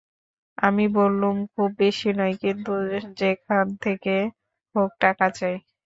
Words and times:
আমি 0.57 0.85
বললুম, 0.95 1.35
খুব 1.53 1.69
বেশি 1.79 2.09
নয়, 2.13 2.35
কিন্তু 2.43 2.71
যেখান 3.19 3.65
থেকে 3.83 4.15
হোক 4.75 4.91
টাকা 5.01 5.27
চাই। 5.31 5.55